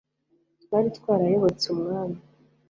[0.63, 2.17] twari twarayobotse umwami